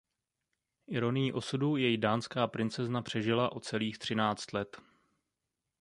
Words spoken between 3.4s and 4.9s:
o celých třináct let.